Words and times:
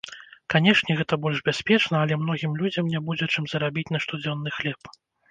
Канешне, 0.51 0.93
гэта 0.99 1.17
больш 1.25 1.41
бяспечна, 1.49 1.99
але 2.05 2.17
многім 2.21 2.55
людзям 2.61 2.89
не 2.93 2.99
будзе, 3.09 3.25
чым 3.35 3.43
зарабіць 3.51 3.85
на 3.97 4.01
штодзённы 4.07 4.55
хлеб. 4.57 4.91